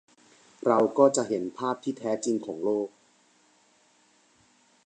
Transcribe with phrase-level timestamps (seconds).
[0.67, 2.89] เราก็จะเห็นภาพที่แท้จริงของโลก